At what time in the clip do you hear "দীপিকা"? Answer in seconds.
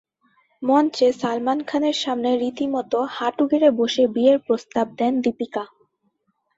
5.23-5.63